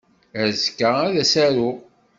[0.41, 1.77] Azekka ad as-aruɣ.